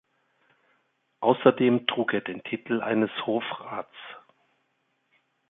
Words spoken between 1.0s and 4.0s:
Außerdem trug er den Titel eines Hofrats.